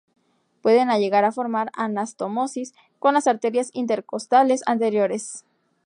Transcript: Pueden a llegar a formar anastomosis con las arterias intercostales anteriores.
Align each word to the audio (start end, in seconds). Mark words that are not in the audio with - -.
Pueden 0.63 0.89
a 0.89 0.97
llegar 0.97 1.25
a 1.25 1.31
formar 1.31 1.69
anastomosis 1.75 2.73
con 2.97 3.13
las 3.13 3.27
arterias 3.27 3.69
intercostales 3.73 4.63
anteriores. 4.65 5.45